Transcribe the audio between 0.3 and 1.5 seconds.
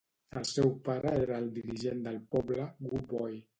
El seu pare era